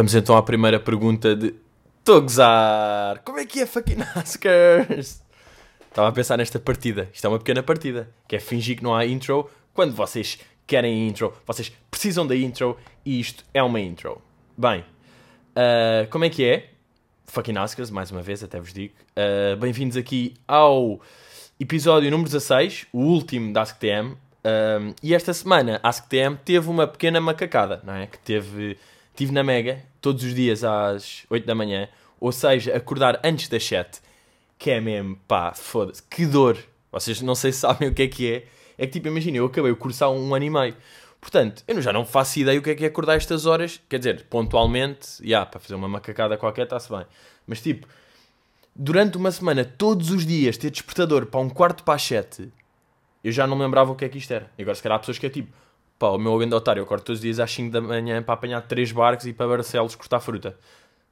[0.00, 1.54] Vamos então à primeira pergunta de.
[1.98, 2.24] Estou!
[3.22, 5.22] Como é que é fucking Oscars?
[5.90, 7.10] Estava a pensar nesta partida.
[7.12, 8.08] Isto é uma pequena partida.
[8.26, 11.34] Que é fingir que não há intro quando vocês querem intro.
[11.46, 14.22] Vocês precisam da intro e isto é uma intro.
[14.56, 16.70] Bem, uh, como é que é?
[17.26, 18.94] Fucking Oscars, mais uma vez, até vos digo.
[19.10, 20.98] Uh, Bem-vindos aqui ao
[21.60, 24.16] episódio número 16, o último da AskTM.
[24.46, 28.06] Um, e esta semana a AskTM teve uma pequena macacada, não é?
[28.06, 28.78] Que teve,
[29.14, 33.64] tive na Mega todos os dias às 8 da manhã, ou seja, acordar antes das
[33.64, 34.00] 7,
[34.58, 36.58] que é mesmo, pá, foda-se, que dor.
[36.92, 38.46] Vocês não sei se sabem o que é que é.
[38.76, 40.76] É que tipo, imagina, eu acabei o curso há um ano e meio.
[41.20, 43.80] Portanto, eu já não faço ideia o que é que é acordar estas horas.
[43.88, 47.04] Quer dizer, pontualmente, já, yeah, para fazer uma macacada qualquer está-se bem.
[47.46, 47.86] Mas tipo,
[48.74, 52.50] durante uma semana, todos os dias, ter despertador para um quarto para as 7
[53.22, 54.50] eu já não lembrava o que é que isto era.
[54.56, 55.52] E agora, se calhar, há pessoas que é tipo,
[56.00, 58.32] pá, o meu grande otário, eu acordo todos os dias às 5 da manhã para
[58.32, 60.58] apanhar 3 barcos e para Barcelos cortar fruta.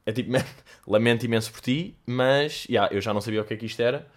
[0.07, 0.43] É tipo, man,
[0.87, 3.81] lamento imenso por ti, mas, yeah, eu já não sabia o que é que isto
[3.81, 4.09] era.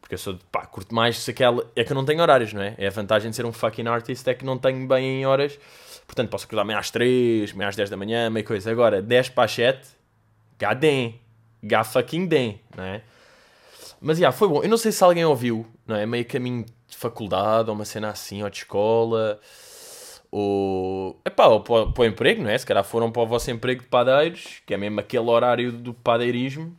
[0.00, 1.64] Porque eu sou de, pá, curto mais se aquela...
[1.76, 2.74] É que eu não tenho horários, não é?
[2.78, 5.56] É a vantagem de ser um fucking artist, é que não tenho bem em horas.
[6.04, 8.70] Portanto, posso acordar meia às 3, meia às 10 da manhã, meia coisa.
[8.72, 9.88] Agora, 10 para as 7,
[10.58, 11.20] gadem.
[11.62, 13.02] God fucking den, não é?
[14.00, 14.62] Mas, yeah, foi bom.
[14.62, 16.06] Eu não sei se alguém ouviu, não é?
[16.06, 19.40] Meio caminho de faculdade, ou uma cena assim, ou de escola,
[20.30, 22.58] ou, epá, ou para, para o emprego, não é?
[22.58, 25.94] Se calhar foram para o vosso emprego de padeiros, que é mesmo aquele horário do
[25.94, 26.76] padeirismo.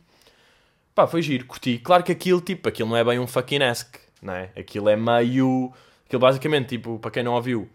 [0.94, 1.78] Pá, foi giro, curti.
[1.78, 4.50] Claro que aquilo, tipo, aquilo não é bem um fucking ask, não é?
[4.56, 5.72] Aquilo é meio...
[6.06, 7.68] Aquilo basicamente, tipo, para quem não ouviu,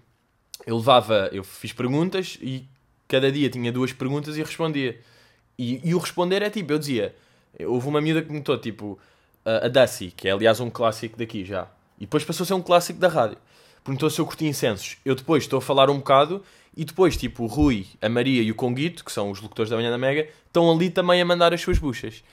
[0.66, 2.68] eu levava, eu fiz perguntas e
[3.08, 5.00] cada dia tinha duas perguntas e respondia.
[5.58, 7.16] E, e o responder é tipo, eu dizia,
[7.62, 9.00] houve uma miúda que me notou, tipo,
[9.46, 11.68] a Daci, que é aliás um clássico daqui já.
[11.98, 13.38] E depois passou a ser um clássico da rádio.
[13.86, 14.98] Perguntou se eu curti incensos.
[15.06, 16.42] Eu depois estou a falar um bocado
[16.76, 19.78] e depois, tipo, o Rui, a Maria e o Conguito, que são os locutores da
[19.78, 22.24] manhã da Mega, estão ali também a mandar as suas buchas.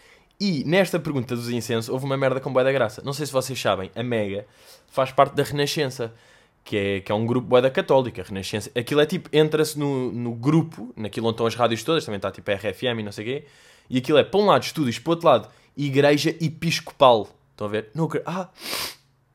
[0.40, 3.02] E nesta pergunta dos incensos houve uma merda com boa da graça.
[3.04, 4.46] Não sei se vocês sabem, a Mega
[4.90, 6.14] faz parte da Renascença,
[6.64, 8.22] que é, que é um grupo boa da católica.
[8.22, 8.70] Renascença.
[8.74, 12.30] Aquilo é tipo, entra-se no, no grupo, naquilo onde estão as rádios todas, também está
[12.30, 13.44] tipo RFM e não sei o quê.
[13.90, 17.28] E aquilo é, para um lado, estúdios, para o outro lado, Igreja Episcopal.
[17.50, 17.90] Estão a ver?
[17.94, 18.48] Não, ah,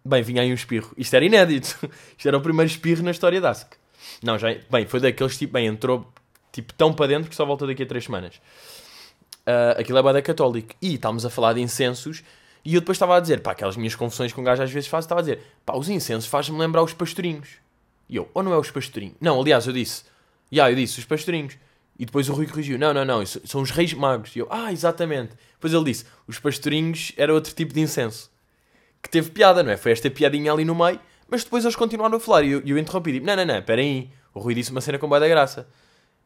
[0.07, 0.94] Bem, vinha aí um espirro.
[0.97, 1.78] Isto era inédito.
[2.18, 3.68] Isto era o primeiro espirro na história da ASC.
[4.23, 4.56] Não, já.
[4.69, 5.53] Bem, foi daqueles tipo.
[5.53, 6.09] Bem, entrou
[6.51, 8.35] tipo tão para dentro que só volta daqui a 3 semanas.
[9.45, 10.73] Uh, aquilo é bada católico.
[10.81, 12.23] E estávamos a falar de incensos.
[12.63, 14.90] E eu depois estava a dizer, pá, aquelas minhas confusões com um gajo às vezes
[14.90, 17.50] faz, estava a dizer, pá, os incensos fazem-me lembrar os pastorinhos.
[18.09, 19.16] E eu, ou não é os pastorinhos?
[19.22, 20.03] Não, aliás, eu disse,
[20.51, 21.57] já, yeah, eu disse, os pastorinhos.
[22.00, 24.35] E depois o Rui corrigiu, não, não, não, são os reis magos.
[24.35, 25.34] E eu, ah, exatamente.
[25.53, 28.29] Depois ele disse, os pastorinhos era outro tipo de incenso
[29.07, 29.78] que teve piada, não é?
[29.78, 32.78] Foi esta piadinha ali no meio, mas depois eles continuaram a falar e eu, eu
[32.78, 34.09] interrompi, tipo, não, não, não, espera aí.
[34.34, 35.68] O Rui disse uma cena com boa da graça.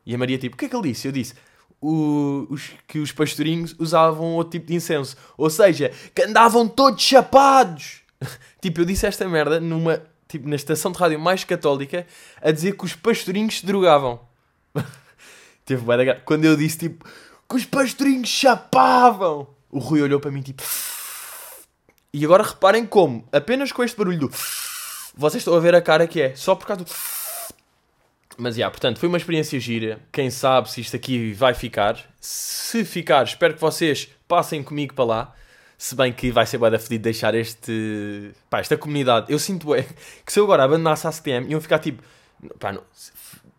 [0.06, 1.08] E a Maria, tipo, o que é que ele disse?
[1.08, 1.36] Eu disse
[1.80, 5.16] o, os, que os pastorinhos usavam outro tipo de incenso.
[5.38, 8.02] Ou seja, que andavam todos chapados.
[8.60, 12.06] tipo, eu disse esta merda numa, tipo, na estação de rádio mais católica
[12.42, 14.20] a dizer que os pastorinhos se drogavam.
[15.66, 16.22] Teve boa da graça.
[16.26, 17.08] Quando eu disse, tipo,
[17.48, 20.64] que os pastorinhos chapavam, o Rui olhou para mim, tipo
[22.14, 24.30] e agora reparem como, apenas com este barulho do.
[25.16, 26.92] Vocês estão a ver a cara que é, só por causa do.
[28.38, 30.00] Mas, já, yeah, portanto, foi uma experiência gira.
[30.12, 31.98] Quem sabe se isto aqui vai ficar.
[32.20, 35.36] Se ficar, espero que vocês passem comigo para lá.
[35.78, 38.32] Se bem que vai ser bué da fedido deixar este...
[38.50, 39.32] Pá, esta comunidade.
[39.32, 39.84] Eu sinto é
[40.26, 42.04] que se eu agora abandonasse a CTM, iam ficar tipo...
[42.60, 42.84] Pá, não,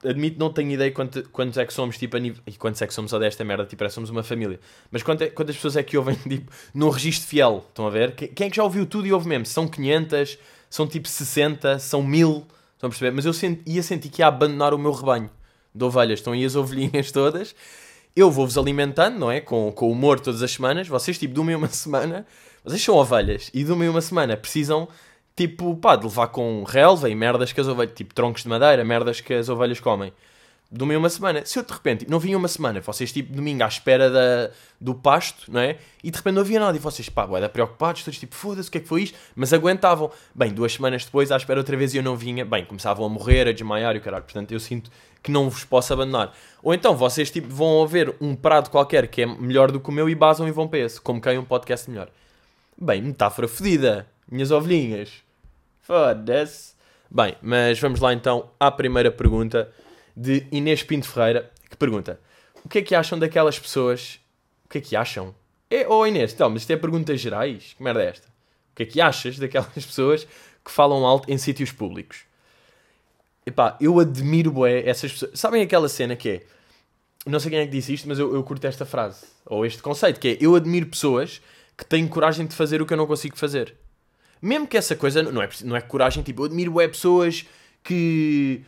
[0.05, 2.87] admito, não tenho ideia quantos, quantos é que somos, tipo, a nível, e quantos é
[2.87, 4.59] que somos a desta merda, tipo, somos uma família.
[4.91, 7.65] Mas quantas, é, quantas pessoas é que ouvem, tipo, num registro fiel?
[7.69, 8.15] Estão a ver?
[8.15, 9.47] Quem, é que já ouviu tudo e ouve mesmo?
[9.47, 13.11] São 500, são tipo 60, são 1000, estão a perceber?
[13.13, 15.31] Mas eu senti, ia sentir que ia abandonar o meu rebanho
[15.75, 16.19] de ovelhas.
[16.19, 17.55] Estão aí as ovelhinhas todas.
[18.15, 19.41] Eu vou-vos alimentando, não é?
[19.41, 20.89] Com, com humor todas as semanas.
[20.89, 22.27] Vocês, tipo, de uma em uma semana,
[22.65, 24.89] vocês são ovelhas e uma em uma semana precisam
[25.37, 28.85] tipo, pá, de levar com relva e merdas que as ovelhas, tipo troncos de madeira,
[28.85, 30.13] merdas que as ovelhas comem.
[30.75, 31.45] Dormi uma semana.
[31.45, 34.95] Se eu de repente não vinha uma semana, vocês tipo domingo à espera da, do
[34.95, 35.77] pasto, não é?
[36.03, 36.75] E de repente não havia nada.
[36.75, 39.19] E vocês, pá, era preocupados, todos tipo, foda-se, o que é que foi isto?
[39.37, 40.11] Mas aguentavam.
[40.35, 42.43] Bem, duas semanas depois, à espera outra vez e eu não vinha.
[42.47, 44.25] Bem, começavam a morrer, a desmaiar e o caralho.
[44.25, 44.91] Portanto, eu sinto
[45.23, 46.35] que não vos posso abandonar.
[46.63, 49.93] Ou então vocês tipo vão ver um prato qualquer que é melhor do que o
[49.93, 50.99] meu e basam e vão para esse.
[50.99, 52.09] Como quem um podcast melhor.
[52.81, 54.07] Bem, metáfora fedida.
[54.27, 55.23] Minhas ovelhinhas.
[55.83, 56.73] Foda-se.
[57.11, 59.71] Bem, mas vamos lá então à primeira pergunta
[60.17, 62.19] de Inês Pinto Ferreira, que pergunta:
[62.65, 64.19] O que é que acham daquelas pessoas?
[64.65, 65.35] O que é que acham?
[65.69, 67.75] É, oh Inês, então, mas isto é perguntas gerais?
[67.77, 68.29] Que merda é esta?
[68.29, 70.27] O que é que achas daquelas pessoas
[70.65, 72.21] que falam alto em sítios públicos?
[73.45, 75.39] Epá, eu admiro bué essas pessoas.
[75.39, 76.43] Sabem aquela cena que é?
[77.27, 79.81] não sei quem é que disse isto, mas eu, eu curto esta frase, ou este
[79.81, 81.41] conceito, que é, eu admiro pessoas
[81.77, 83.77] que têm coragem de fazer o que eu não consigo fazer.
[84.43, 87.47] Mesmo que essa coisa, não é, não é coragem, tipo, eu admiro pessoas
[87.85, 88.65] que,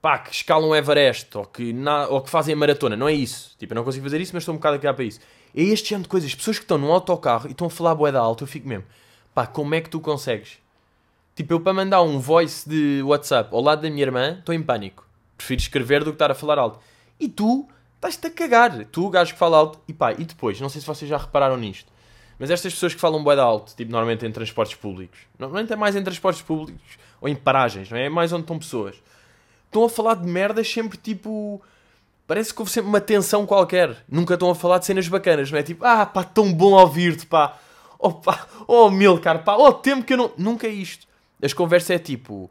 [0.00, 3.56] pá, que escalam Everest, ou que, na, ou que fazem maratona, não é isso.
[3.58, 5.18] Tipo, eu não consigo fazer isso, mas estou um bocado a para isso.
[5.54, 8.20] É este género de coisas, pessoas que estão num autocarro e estão a falar boeda
[8.20, 8.84] alta, eu fico mesmo,
[9.34, 10.58] pá, como é que tu consegues?
[11.34, 14.62] Tipo, eu para mandar um voice de WhatsApp ao lado da minha irmã, estou em
[14.62, 15.06] pânico.
[15.36, 16.78] Prefiro escrever do que estar a falar alto.
[17.20, 18.86] E tu estás-te a cagar.
[18.86, 21.18] Tu, o gajo que fala alto, e pá, e depois, não sei se vocês já
[21.18, 21.92] repararam nisto,
[22.38, 25.96] mas estas pessoas que falam bué alto, tipo, normalmente em transportes públicos, normalmente é mais
[25.96, 28.06] em transportes públicos ou em paragens, não é?
[28.06, 28.96] É mais onde estão pessoas.
[29.66, 31.60] Estão a falar de merdas sempre tipo.
[32.26, 34.04] Parece que houve sempre uma tensão qualquer.
[34.08, 35.62] Nunca estão a falar de cenas bacanas, não é?
[35.62, 37.58] Tipo, ah, pá, tão bom ouvir-te, pá.
[37.98, 40.32] Oh, pá, oh, Milcar, pá, oh, tempo que eu não.
[40.36, 41.06] Nunca é isto.
[41.42, 42.50] As conversas é tipo,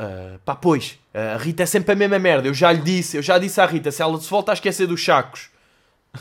[0.00, 2.48] uh, pá, pois, a Rita é sempre a mesma merda.
[2.48, 4.86] Eu já lhe disse, eu já disse à Rita, se ela se volta a esquecer
[4.86, 5.50] dos sacos.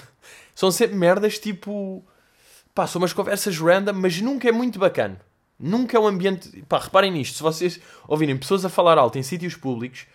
[0.56, 2.04] São sempre merdas tipo.
[2.76, 5.20] Pá, são umas conversas random, mas nunca é muito bacana.
[5.58, 6.62] Nunca é um ambiente.
[6.64, 7.38] Pá, reparem nisto.
[7.38, 10.06] Se vocês ouvirem pessoas a falar alto em sítios públicos,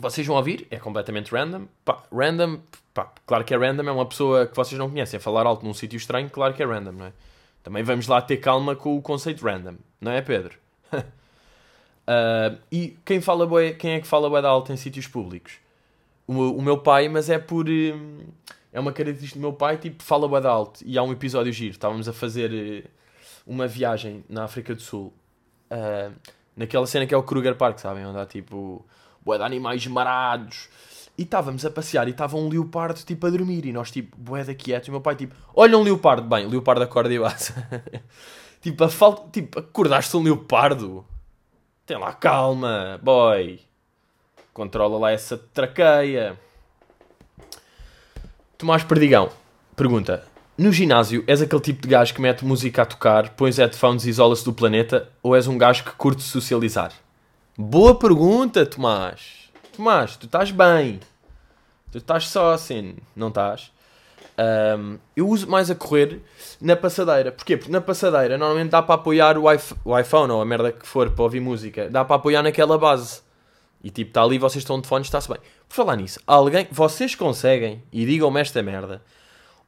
[0.00, 1.66] vocês vão ouvir, é completamente random.
[1.84, 2.60] Pá, random,
[2.94, 5.74] pá, claro que é random, é uma pessoa que vocês não conhecem falar alto num
[5.74, 7.12] sítio estranho, claro que é random, não é?
[7.62, 10.58] Também vamos lá ter calma com o conceito random, não é, Pedro?
[10.94, 15.52] uh, e quem, fala quem é que fala bué alto em sítios públicos?
[16.26, 17.68] O, o meu pai, mas é por.
[17.68, 18.20] Hum,
[18.72, 20.80] é uma característica do meu pai, tipo, fala bué alto.
[20.84, 22.90] E há um episódio giro, estávamos a fazer eh,
[23.46, 25.12] uma viagem na África do Sul,
[25.70, 26.12] uh,
[26.56, 28.06] naquela cena que é o Kruger Park, sabem?
[28.06, 28.84] Onde há tipo.
[29.24, 30.68] bué de animais marados.
[31.18, 33.66] E estávamos a passear e estava um leopardo tipo a dormir.
[33.66, 34.88] E nós tipo, bué da quietos.
[34.88, 36.26] E o meu pai tipo, olha um leopardo.
[36.26, 37.54] Bem, o leopardo acorda e basta.
[38.62, 39.28] tipo, a falta.
[39.30, 41.04] Tipo, acordaste um leopardo?
[41.84, 43.60] Tem lá calma, boy.
[44.54, 46.38] Controla lá essa traqueia.
[48.62, 49.28] Tomás Perdigão
[49.74, 50.22] pergunta:
[50.56, 54.10] No ginásio és aquele tipo de gajo que mete música a tocar, pões headphones e
[54.10, 56.92] isola-se do planeta, ou és um gajo que curte socializar?
[57.58, 59.50] Boa pergunta, Tomás.
[59.76, 61.00] Tomás, tu estás bem.
[61.90, 63.72] Tu estás só assim, não estás?
[64.38, 66.20] Um, eu uso mais a correr
[66.60, 67.32] na passadeira.
[67.32, 67.56] Porquê?
[67.56, 69.46] Porque na passadeira normalmente dá para apoiar o,
[69.84, 71.90] o iPhone ou a merda que for para ouvir música.
[71.90, 73.22] Dá para apoiar naquela base.
[73.82, 75.38] E tipo, está ali, vocês estão de fone, está-se bem.
[75.72, 79.02] Por falar nisso, alguém, vocês conseguem, e digam-me esta merda,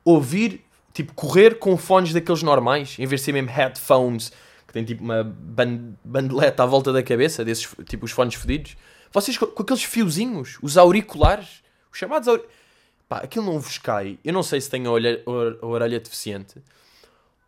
[0.05, 0.63] ouvir,
[0.93, 4.31] tipo, correr com fones daqueles normais, em vez de ser mesmo headphones,
[4.67, 8.77] que tem tipo uma band bandeleta à volta da cabeça, desses, tipo, os fones fodidos.
[9.11, 12.61] Vocês com, aqueles fiozinhos, os auriculares, os chamados auriculares.
[13.09, 14.19] Pá, aquilo não vos cai.
[14.23, 15.23] Eu não sei se tem a, orelha,
[15.63, 16.63] a orelha deficiente.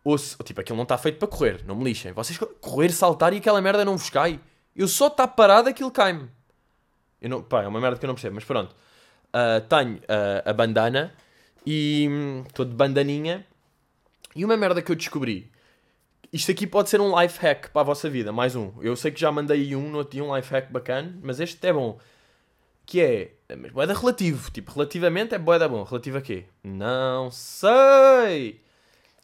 [0.03, 1.63] Ou se, tipo, aquilo não está feito para correr.
[1.63, 2.11] Não me lixem.
[2.11, 4.39] Vocês correr, saltar e aquela merda não vos cai.
[4.75, 6.35] Eu só está parado, aquilo cai-me.
[7.21, 8.75] Eu não, pá, é uma merda que eu não percebo, mas pronto.
[9.27, 11.13] Uh, tenho uh, a bandana
[11.65, 12.07] e
[12.47, 13.45] estou hum, de bandaninha.
[14.35, 15.51] E uma merda que eu descobri.
[16.31, 18.71] Isto aqui pode ser um life hack para a vossa vida, mais um.
[18.81, 21.73] Eu sei que já mandei um, não tinha um life hack bacana, mas este é
[21.73, 21.97] bom.
[22.85, 24.51] Que é, mas boeda relativo.
[24.51, 25.83] Tipo, relativamente é boeda bom.
[25.83, 26.45] Relativo a quê?
[26.63, 28.61] Não sei.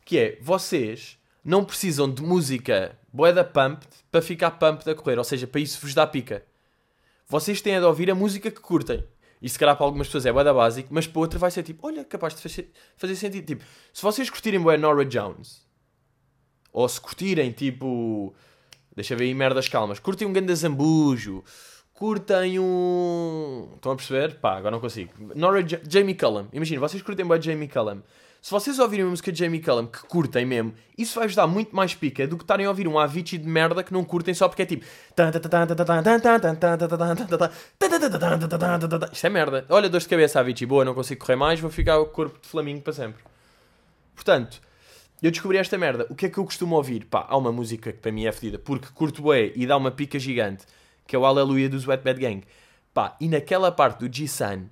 [0.04, 5.18] Que é, vocês não precisam de música boeda pump para ficar pump a correr.
[5.18, 6.44] Ou seja, para isso vos dá pica
[7.33, 9.04] vocês têm de ouvir a música que curtem.
[9.42, 11.63] E se calhar para algumas pessoas é bué da básico, mas para outra vai ser
[11.63, 12.42] tipo, olha, capaz de
[12.95, 13.44] fazer, sentido.
[13.44, 15.68] Tipo, se vocês curtirem bué Nora Jones,
[16.71, 18.35] ou se curtirem tipo,
[18.95, 21.44] deixa ver aí merdas calmas, curtem um Ganda Zambujo,
[21.92, 23.71] curtem um...
[23.78, 24.40] Estão a perceber?
[24.40, 25.11] Pá, agora não consigo.
[25.35, 28.04] Nora Jamie Cullum, imagina, vocês curtem bué Jamie Cullum.
[28.44, 31.73] Se vocês ouvirem a música de Jamie Cullum que curtem mesmo, isso vai-vos dar muito
[31.73, 34.50] mais pica do que estarem a ouvir um Avicii de merda que não curtem só
[34.50, 34.85] porque é tipo.
[39.14, 39.66] Isto é merda.
[39.69, 40.68] Olha, dor de cabeça, Avicii.
[40.68, 43.23] Boa, não consigo correr mais, vou ficar o corpo de flamingo para sempre.
[44.14, 44.59] Portanto,
[45.21, 46.06] eu descobri esta merda.
[46.09, 47.06] O que é que eu costumo ouvir?
[47.06, 49.90] Pá, há uma música que para mim é fedida, porque curto bué e dá uma
[49.90, 50.66] pica gigante,
[51.07, 52.44] que é o Aleluia dos Wet Bad Gang.
[52.94, 54.66] Pá, e naquela parte do G-Sun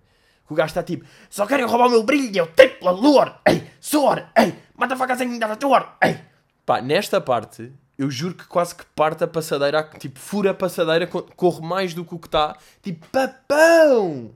[0.53, 4.25] o gajo está tipo, só querem roubar o meu brilho, eu triplo a ei, suor,
[4.38, 6.20] ei, mata facas em da tua, ei.
[6.65, 11.08] Pá, nesta parte, eu juro que quase que parte a passadeira, tipo, fura a passadeira,
[11.08, 14.31] corre mais do que o que está, tipo, papão,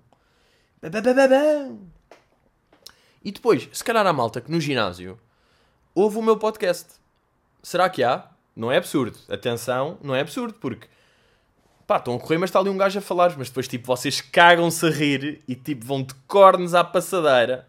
[0.81, 1.79] papão.
[3.24, 5.19] E depois, se calhar há malta que no ginásio
[5.95, 7.00] ouve o meu podcast.
[7.63, 8.27] Será que há?
[8.55, 9.17] Não é absurdo.
[9.29, 10.88] Atenção, não é absurdo, porque
[11.86, 14.22] pá, estão a correr, mas está ali um gajo a falar, mas depois, tipo, vocês
[14.22, 17.68] cagam-se a rir e, tipo, vão de cornos à passadeira.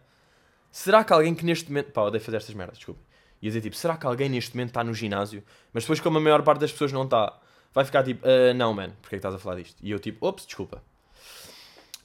[0.71, 1.93] Será que alguém que neste momento.
[1.93, 3.01] Pá, odeio fazer estas merdas, desculpa.
[3.41, 5.43] Ia dizer, tipo, será que alguém neste momento está no ginásio,
[5.73, 7.39] mas depois, como a maior parte das pessoas não está,
[7.73, 9.77] vai ficar tipo, uh, não, man, porque é que estás a falar disto?
[9.83, 10.83] E eu, tipo, ops, desculpa.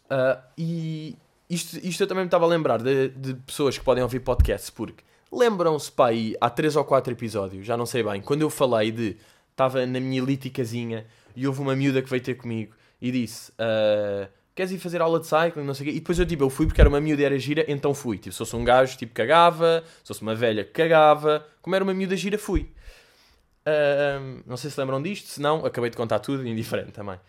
[0.06, 1.18] Uh, e,
[1.50, 4.70] isto, isto eu também me estava a lembrar de, de pessoas que podem ouvir podcasts,
[4.70, 8.50] porque lembram-se, pá, aí, há 3 ou 4 episódios, já não sei bem, quando eu
[8.50, 9.18] falei de.
[9.52, 14.28] Estava na minha elíticazinha e houve uma miúda que veio ter comigo e disse: uh,
[14.54, 15.64] Queres ir fazer aula de cycling?
[15.64, 15.96] Não sei o quê.
[15.96, 18.18] E depois eu, tipo, eu fui porque era uma miúda e era gira, então fui.
[18.18, 21.46] Tipo, se fosse um gajo, tipo, cagava, se fosse uma velha, cagava.
[21.62, 22.72] Como era uma miúda gira, fui.
[23.62, 27.20] Uh, não sei se lembram disto, se não, acabei de contar tudo, indiferente também.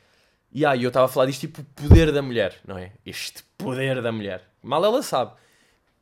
[0.52, 2.92] E aí eu estava a falar disto tipo poder da mulher, não é?
[3.06, 4.42] Este poder da mulher.
[4.62, 5.32] Mal ela sabe.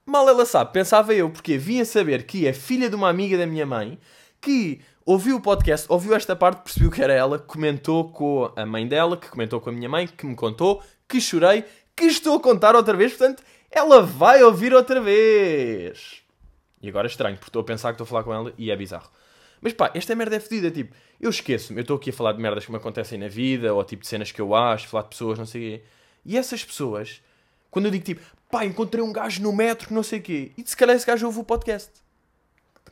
[0.04, 3.46] Mal ela sabe, pensava eu, porque vinha saber que é filha de uma amiga da
[3.46, 3.98] minha mãe
[4.40, 4.80] que
[5.12, 9.16] ouviu o podcast, ouviu esta parte, percebeu que era ela, comentou com a mãe dela,
[9.16, 11.64] que comentou com a minha mãe, que me contou, que chorei,
[11.96, 16.22] que estou a contar outra vez, portanto, ela vai ouvir outra vez.
[16.80, 18.70] E agora é estranho, porque estou a pensar que estou a falar com ela e
[18.70, 19.10] é bizarro.
[19.60, 22.40] Mas pá, esta merda é fedida, tipo, eu esqueço-me, eu estou aqui a falar de
[22.40, 25.08] merdas que me acontecem na vida, ou tipo de cenas que eu acho, falar de
[25.08, 25.84] pessoas, não sei o quê.
[26.24, 27.20] E essas pessoas,
[27.68, 30.62] quando eu digo tipo, pá, encontrei um gajo no metro não sei o quê, e
[30.64, 31.90] se calhar esse gajo ouve o podcast.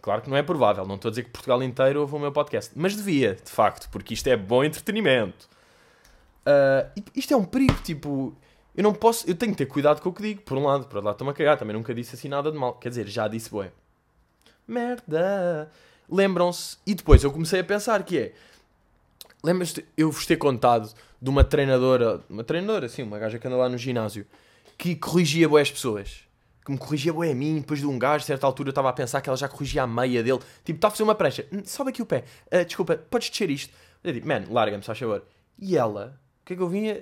[0.00, 2.32] Claro que não é provável, não estou a dizer que Portugal inteiro ouve o meu
[2.32, 5.48] podcast, mas devia, de facto, porque isto é bom entretenimento.
[6.46, 8.34] Uh, isto é um perigo, tipo,
[8.74, 10.86] eu não posso, eu tenho que ter cuidado com o que digo, por um lado,
[10.86, 13.06] por outro lado estou-me a cagar, também nunca disse assim nada de mal, quer dizer,
[13.08, 13.70] já disse boé.
[14.66, 15.70] Merda
[16.08, 16.78] lembram-se.
[16.86, 18.32] E depois eu comecei a pensar que é.
[19.44, 23.56] Lembras-te eu vos ter contado de uma treinadora, uma treinadora, sim, uma gaja que anda
[23.56, 24.26] lá no ginásio,
[24.76, 26.27] que corrigia boas pessoas.
[26.68, 28.90] Que me corrigia boé a mim, depois de um gajo, a certa altura eu estava
[28.90, 30.38] a pensar que ela já corrigia a meia dele.
[30.62, 33.48] Tipo, está a fazer uma prancha, hum, sobe aqui o pé, uh, desculpa, podes descer
[33.48, 33.72] isto.
[34.04, 35.24] Eu digo, man, larga-me, faz favor.
[35.58, 36.94] E ela, o que é que eu vinha?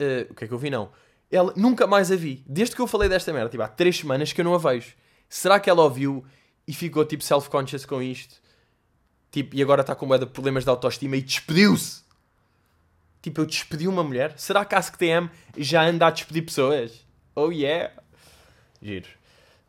[0.00, 0.90] Uh, o que é que eu vi, não?
[1.30, 2.42] Ela, nunca mais a vi.
[2.48, 4.92] Desde que eu falei desta merda, tipo, há três semanas que eu não a vejo.
[5.28, 6.24] Será que ela ouviu
[6.66, 8.42] e ficou, tipo, self-conscious com isto?
[9.30, 12.02] Tipo, e agora está com de problemas de autoestima e despediu-se.
[13.22, 14.34] Tipo, eu despedi uma mulher.
[14.36, 17.06] Será que a AskTM já anda a despedir pessoas?
[17.36, 18.01] Oh yeah!
[18.82, 19.08] Giro.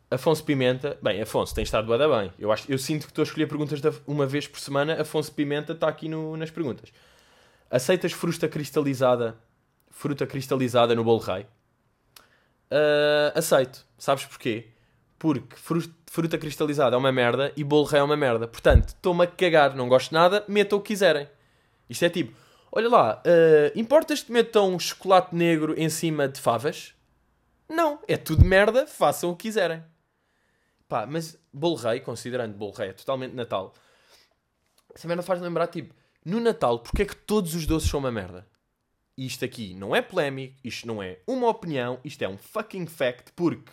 [0.10, 0.98] Afonso Pimenta.
[1.01, 2.32] Bem, Afonso, tem estado bada bem.
[2.38, 5.00] Eu, acho, eu sinto que estou a escolher perguntas de uma vez por semana.
[5.00, 6.91] Afonso Pimenta está aqui no, nas perguntas.
[7.70, 9.38] Aceitas fruta cristalizada,
[9.89, 11.43] fruta cristalizada no bolo rei?
[12.72, 13.86] Uh, aceito.
[13.98, 14.67] Sabes porquê?
[15.17, 15.55] Porque
[16.05, 18.48] fruta cristalizada é uma merda e bolo rei é uma merda.
[18.48, 21.27] Portanto, estou-me a cagar, não gosto de nada, metam o que quiserem.
[21.89, 22.38] Isto é tipo,
[22.72, 26.93] olha lá, uh, importas que metam chocolate negro em cima de favas?
[27.74, 29.84] Não, é tudo merda, façam o que quiserem.
[30.88, 33.74] Pá, mas bolo rei, considerando bolo rei é totalmente Natal,
[34.94, 38.12] essa merda faz lembrar, tipo, no Natal, porque é que todos os doces são uma
[38.12, 38.48] merda?
[39.18, 43.32] isto aqui não é polémico, isto não é uma opinião, isto é um fucking fact,
[43.36, 43.72] porque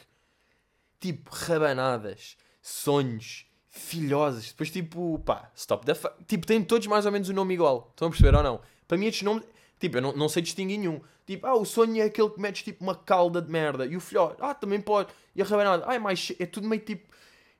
[0.98, 4.48] tipo rabanadas, sonhos, filhosas.
[4.48, 6.22] Depois, tipo, pá, stop the fuck.
[6.24, 7.88] Tipo, têm todos mais ou menos o nome igual.
[7.90, 8.60] Estão a perceber ou não?
[8.86, 9.44] Para mim, estes nomes,
[9.80, 11.00] tipo, eu não, não sei distinguir nenhum.
[11.26, 13.86] Tipo, ah, o sonho é aquele que metes tipo uma calda de merda.
[13.86, 15.12] E o filhote, ah, também pode.
[15.34, 16.32] E a rabanada, ah, é mais.
[16.38, 17.08] É tudo meio tipo.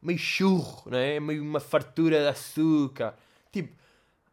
[0.03, 1.17] meio churro, né?
[1.17, 3.17] É meio uma fartura de açúcar.
[3.51, 3.75] Tipo,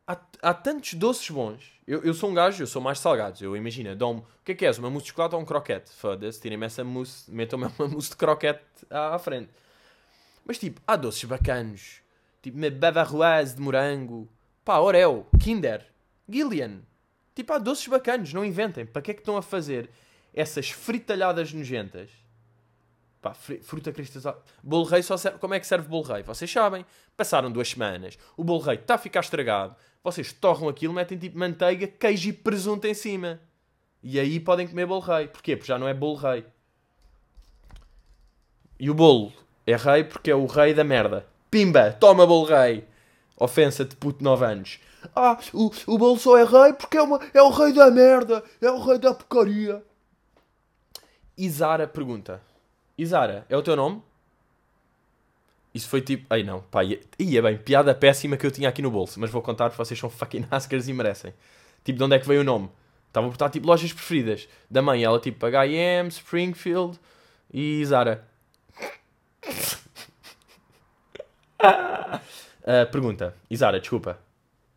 [0.05, 1.77] há, há tantos doces bons.
[1.87, 3.41] Eu, eu sou um gajo, eu sou mais salgados.
[3.41, 4.19] Eu imagino, dou-me.
[4.19, 4.77] O que é que és?
[4.77, 5.91] Uma mousse de chocolate ou um croquete?
[5.91, 9.49] Foda-se, tirem-me essa mousse, metam-me uma mousse de croquete à, à, frente.
[10.45, 12.01] Mas tipo, há doces bacanos.
[12.41, 14.27] Tipo, uma bavaroise de morango.
[14.65, 15.85] Pá, Oreo, Kinder,
[16.27, 16.81] Gillian.
[17.37, 18.83] Tipo, há doces bacanos, não inventem.
[18.83, 19.91] Para que é que estão a fazer
[20.33, 22.09] essas fritalhadas nojentas?
[23.21, 24.39] Pá, fruta cristalizada.
[24.63, 25.37] Bolo rei só serve...
[25.37, 26.23] Como é que serve bolo rei?
[26.23, 26.83] Vocês sabem.
[27.15, 28.17] Passaram duas semanas.
[28.35, 29.75] O bolo rei está a ficar estragado.
[30.03, 33.39] Vocês torram aquilo, metem tipo manteiga, queijo e presunto em cima.
[34.01, 35.27] E aí podem comer bolo rei.
[35.27, 35.55] Porquê?
[35.55, 36.43] Porque já não é bolo rei.
[38.79, 39.31] E o bolo
[39.67, 41.27] é rei porque é o rei da merda.
[41.51, 41.91] Pimba!
[41.91, 42.87] Toma bolo rei!
[43.37, 44.79] Ofensa de puto 9 anos.
[45.15, 48.43] Ah, o, o bolo só é rei porque é, uma, é o rei da merda.
[48.61, 49.83] É o rei da porcaria.
[51.37, 52.41] Isara pergunta.
[52.97, 54.01] Isara, é o teu nome?
[55.73, 56.25] Isso foi tipo.
[56.29, 59.29] Ai não, pá, ia, ia bem, piada péssima que eu tinha aqui no bolso, mas
[59.29, 61.33] vou contar porque vocês são fucking Oscars e merecem.
[61.83, 62.71] Tipo, de onde é que veio o nome?
[63.07, 66.99] Estava a botar tipo lojas preferidas da mãe, ela tipo HM, Springfield
[67.53, 68.27] e Zara.
[72.67, 74.19] uh, pergunta, Isara, desculpa.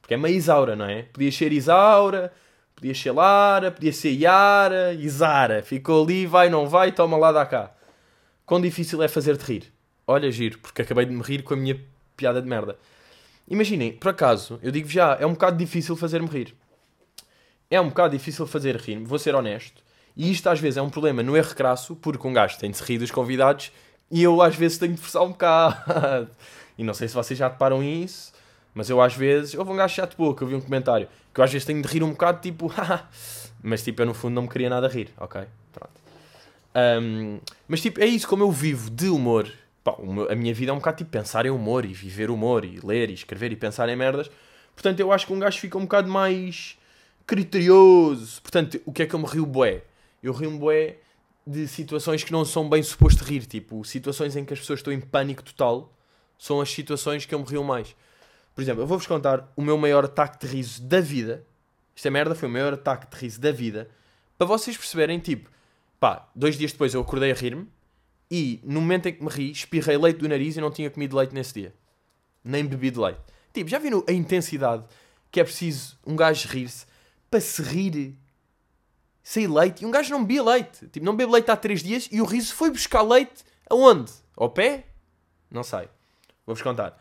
[0.01, 1.03] Porque é uma Isaura, não é?
[1.03, 2.33] Podia ser Isaura,
[2.75, 5.63] podia ser Lara, podia ser Yara, Isara.
[5.63, 7.73] Ficou ali, vai, não vai, toma lá, dá cá.
[8.47, 9.73] Quão difícil é fazer-te rir?
[10.07, 11.79] Olha, giro, porque acabei de me rir com a minha
[12.17, 12.77] piada de merda.
[13.49, 16.55] Imaginem, por acaso, eu digo já, é um bocado difícil fazer-me rir.
[17.71, 19.83] É um bocado difícil fazer rir-me, vou ser honesto.
[20.17, 22.77] E isto às vezes é um problema no erro crasso, porque um gajo tem de
[22.77, 23.71] se rir dos convidados
[24.11, 26.31] e eu às vezes tenho de forçar um bocado.
[26.81, 28.33] E não sei se vocês já deparam isso,
[28.73, 29.55] mas eu às vezes.
[29.55, 31.87] Houve um gajo chato boca, eu vi um comentário, que eu às vezes tenho de
[31.87, 32.73] rir um bocado, tipo,
[33.63, 35.43] mas tipo, eu no fundo não me queria nada rir, ok?
[35.71, 35.93] Pronto.
[36.75, 39.53] Um, mas tipo, é isso, como eu vivo de humor.
[39.85, 39.95] Pá,
[40.31, 43.11] a minha vida é um bocado tipo pensar em humor e viver humor e ler
[43.11, 44.31] e escrever e pensar em merdas.
[44.75, 46.79] Portanto, eu acho que um gajo fica um bocado mais
[47.27, 48.41] criterioso.
[48.41, 49.83] Portanto, o que é que eu me rio bué?
[50.23, 50.97] Eu rio-me bué
[51.47, 53.45] de situações que não são bem suposto rir.
[53.45, 55.93] Tipo, situações em que as pessoas estão em pânico total
[56.41, 57.95] são as situações que eu me rio mais.
[58.55, 61.47] Por exemplo, eu vou-vos contar o meu maior ataque de riso da vida.
[61.95, 63.91] Esta merda foi o maior ataque de riso da vida.
[64.39, 65.51] Para vocês perceberem, tipo,
[66.01, 67.69] pá, dois dias depois eu acordei a rir-me
[68.31, 71.15] e no momento em que me ri, espirrei leite do nariz e não tinha comido
[71.15, 71.75] leite nesse dia.
[72.43, 73.21] Nem bebi de leite.
[73.53, 74.85] Tipo, já viram a intensidade
[75.31, 76.87] que é preciso um gajo rir-se
[77.31, 78.17] para se rir
[79.23, 79.83] sem leite?
[79.83, 80.89] E um gajo não bebia leite.
[80.89, 84.11] Tipo, não bebe leite há 3 dias e o riso foi buscar leite aonde?
[84.35, 84.87] Ao pé?
[85.51, 85.87] Não sei.
[86.51, 87.01] Vou-vos contar.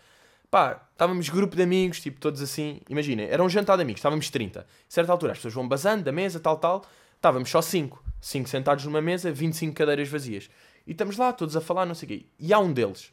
[0.51, 2.81] Pá, estávamos grupo de amigos, tipo, todos assim.
[2.87, 4.59] Imaginem, era um jantar de amigos, estávamos 30.
[4.59, 6.85] A certa altura as pessoas vão basando da mesa, tal, tal.
[7.15, 8.03] Estávamos só 5.
[8.21, 10.51] 5 sentados numa mesa, 25 cadeiras vazias.
[10.85, 12.25] E estamos lá, todos a falar, não sei o quê.
[12.39, 13.11] E há um deles,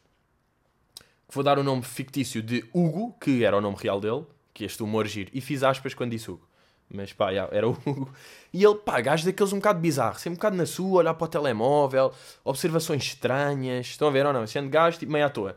[1.27, 4.83] vou dar o nome fictício de Hugo, que era o nome real dele, que este
[4.83, 6.47] humor giro, e fiz aspas quando disse Hugo.
[6.89, 8.13] Mas pá, já, era o Hugo.
[8.53, 11.25] E ele, pá, gajo daqueles um bocado bizarro, sempre um bocado na sua, olhar para
[11.25, 12.13] o telemóvel,
[12.43, 13.87] observações estranhas.
[13.87, 14.45] Estão a ver ou não?
[14.47, 15.55] Sendo gajo, tipo, meio à toa.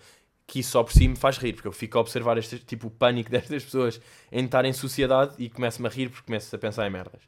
[0.50, 2.88] Que isso só por si me faz rir, porque eu fico a observar este tipo
[2.88, 4.00] o pânico destas pessoas
[4.33, 7.23] em estar em sociedade e começo-me a rir porque começo a pensar em merdas.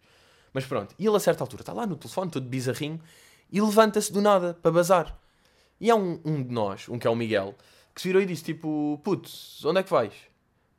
[0.53, 3.01] Mas pronto, e ele a certa altura está lá no telefone, todo bizarrinho,
[3.49, 5.17] e levanta-se do nada para bazar.
[5.81, 7.55] E há um, um, de nós, um que é o Miguel,
[7.95, 10.15] que se virou e disse tipo, putz, onde é que vais?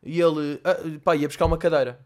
[0.04, 2.06] E ele, ah, pá, ia buscar uma cadeira.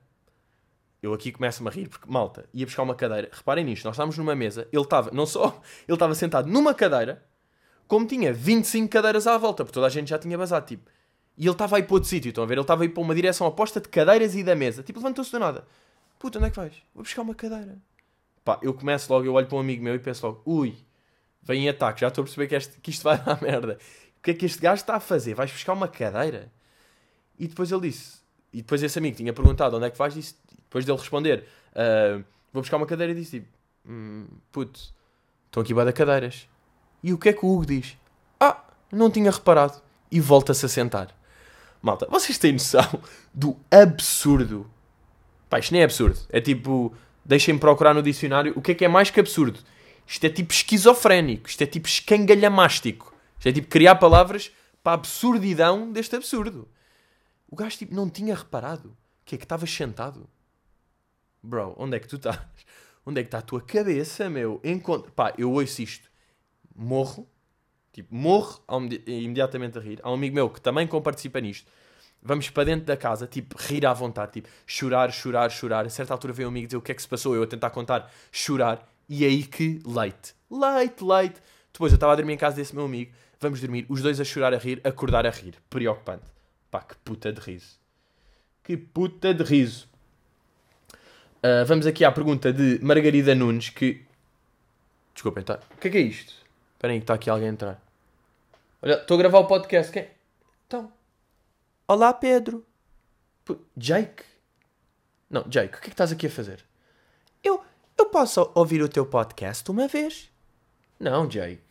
[1.01, 3.27] Eu aqui começo-me a rir, porque, malta, ia buscar uma cadeira.
[3.31, 7.25] Reparem nisto, nós estávamos numa mesa, ele estava, não só, ele estava sentado numa cadeira,
[7.87, 10.89] como tinha 25 cadeiras à volta, porque toda a gente já tinha bazado, tipo.
[11.37, 12.55] E ele estava aí para outro sítio, estão a ver?
[12.55, 14.81] Ele estava aí para uma direção oposta de cadeiras e da mesa.
[14.81, 15.65] Tipo, levantou-se do nada.
[16.17, 16.73] Puta, onde é que vais?
[16.95, 17.77] Vou buscar uma cadeira.
[18.43, 20.75] Pá, eu começo logo, eu olho para um amigo meu e penso logo, ui,
[21.43, 23.77] vem em ataque, já estou a perceber que, este, que isto vai dar merda.
[24.17, 25.35] O que é que este gajo está a fazer?
[25.35, 26.51] Vais buscar uma cadeira?
[27.37, 28.19] E depois ele disse,
[28.51, 32.23] e depois esse amigo tinha perguntado onde é que vais, disse, depois dele responder, uh,
[32.51, 33.47] vou buscar uma cadeira, disse tipo,
[33.87, 34.79] hum, puto,
[35.45, 36.47] estão aqui da cadeiras.
[37.07, 37.97] E o que é que o Hugo diz?
[38.37, 39.81] Ah, não tinha reparado.
[40.11, 41.15] E volta-se a sentar.
[41.81, 43.01] Malta, vocês têm noção
[43.33, 44.69] do absurdo?
[45.49, 46.19] Pá, isto nem é absurdo.
[46.29, 46.93] É tipo,
[47.23, 49.59] Deixem-me procurar no dicionário o que é que é mais que absurdo.
[50.05, 53.13] Isto é tipo esquizofrénico, isto é tipo escangalhamástico.
[53.37, 54.51] Isto é tipo criar palavras
[54.83, 56.67] para a absurdidão deste absurdo.
[57.49, 60.29] O gajo tipo não tinha reparado que é que estavas sentado.
[61.41, 62.39] Bro, onde é que tu estás?
[63.05, 64.59] Onde é que está a tua cabeça, meu?
[64.63, 65.09] Encontro...
[65.13, 66.06] Pá, eu ouço isto.
[66.77, 67.27] Morro.
[67.91, 68.61] Tipo, morro
[69.07, 69.99] imediatamente a rir.
[70.03, 71.69] Há um amigo meu que também participa nisto
[72.21, 75.85] vamos para dentro da casa, tipo, rir à vontade, tipo, chorar, chorar, chorar.
[75.85, 77.47] A certa altura veio um amigo dizer o que é que se passou, eu a
[77.47, 81.41] tentar contar, chorar, e aí que leite, leite, leite.
[81.71, 84.23] Depois eu estava a dormir em casa desse meu amigo, vamos dormir, os dois a
[84.23, 85.55] chorar, a rir, acordar a rir.
[85.69, 86.25] Preocupante.
[86.69, 87.79] Pá, que puta de riso.
[88.63, 89.87] Que puta de riso.
[91.37, 94.03] Uh, vamos aqui à pergunta de Margarida Nunes, que...
[95.13, 95.59] Desculpem, tá...
[95.75, 96.33] O que é que é isto?
[96.77, 97.81] Espera aí que está aqui alguém a entrar.
[98.83, 99.91] Olha, estou a gravar o podcast.
[99.91, 100.07] Quem?
[100.67, 100.91] Então,
[101.87, 102.63] Olá, Pedro.
[103.43, 104.23] P Jake?
[105.27, 106.63] Não, Jake, o que é que estás aqui a fazer?
[107.43, 107.63] Eu,
[107.97, 110.29] eu posso ouvir o teu podcast uma vez?
[110.99, 111.63] Não, Jake.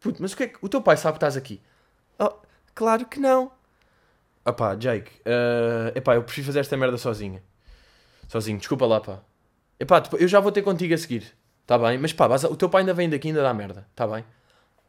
[0.00, 0.58] Puto, mas o que é que...
[0.62, 1.60] O teu pai sabe que estás aqui?
[2.18, 2.32] Oh,
[2.74, 3.52] claro que não.
[4.46, 5.10] Ah pá, Jake.
[5.26, 7.42] Uh, epá, eu prefiro fazer esta merda sozinha.
[8.28, 9.20] Sozinho, desculpa lá, pá.
[9.78, 11.36] Epá, eu já vou ter contigo a seguir.
[11.66, 11.98] Tá bem?
[11.98, 13.86] Mas pá, o teu pai ainda vem daqui e ainda dá merda.
[13.94, 14.24] Tá bem?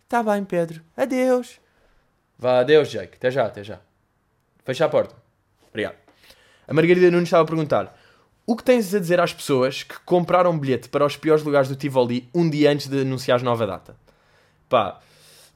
[0.07, 0.81] Tá bem, Pedro.
[0.95, 1.59] Adeus.
[2.37, 3.15] Vá, adeus, Jake.
[3.15, 3.79] Até já, até já.
[4.63, 5.15] Fecha a porta.
[5.69, 5.95] Obrigado.
[6.67, 7.97] A Margarida Nunes estava a perguntar:
[8.45, 11.67] o que tens a dizer às pessoas que compraram um bilhete para os piores lugares
[11.67, 13.95] do Tivoli um dia antes de anunciar a nova data?
[14.69, 14.99] Pá,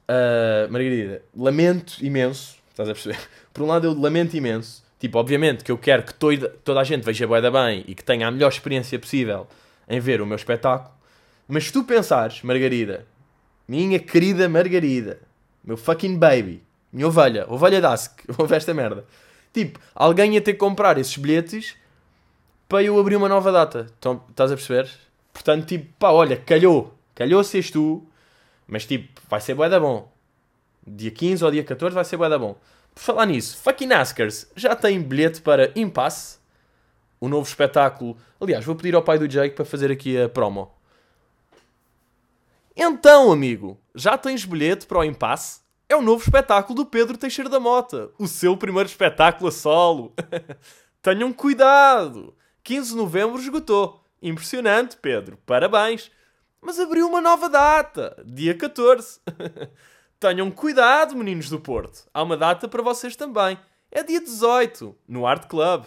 [0.07, 2.57] uh, Margarida, lamento imenso.
[2.69, 3.19] Estás a perceber?
[3.53, 4.83] Por um lado, eu lamento imenso.
[4.99, 8.03] Tipo, obviamente que eu quero que toda, toda a gente veja Boeda bem e que
[8.03, 9.47] tenha a melhor experiência possível
[9.87, 10.93] em ver o meu espetáculo.
[11.47, 13.05] Mas se tu pensares, Margarida,
[13.69, 15.19] minha querida Margarida,
[15.63, 19.05] meu fucking baby, minha ovelha, ovelha Dask, ouve esta merda.
[19.53, 21.75] Tipo, alguém ia ter que comprar esses bilhetes
[22.67, 23.85] para eu abrir uma nova data.
[23.99, 24.89] Então, estás a perceber?
[25.31, 26.95] Portanto, tipo, pá, olha, calhou.
[27.13, 28.03] Calhou seres tu,
[28.67, 30.11] mas tipo, vai ser bué da bom.
[30.87, 32.57] Dia 15 ou dia 14 vai ser bué da bom.
[32.95, 36.39] Por falar nisso, fucking Askers já tem bilhete para Impasse,
[37.19, 38.17] o novo espetáculo.
[38.41, 40.71] Aliás, vou pedir ao pai do Jake para fazer aqui a promo.
[42.81, 45.59] Então, amigo, já tens bilhete para o Impasse?
[45.89, 48.11] é o novo espetáculo do Pedro Teixeira da Mota.
[48.19, 50.13] O seu primeiro espetáculo a solo.
[51.01, 52.35] Tenham cuidado!
[52.63, 53.99] 15 de novembro esgotou.
[54.21, 55.37] Impressionante, Pedro.
[55.47, 56.11] Parabéns.
[56.61, 59.19] Mas abriu uma nova data, dia 14.
[60.19, 62.07] Tenham cuidado, meninos do Porto.
[62.13, 63.57] Há uma data para vocês também.
[63.91, 65.85] É dia 18, no Art Club.